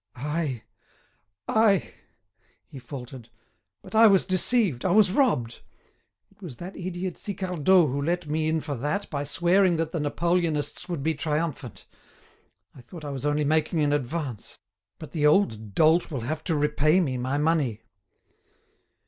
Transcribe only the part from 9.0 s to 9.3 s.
by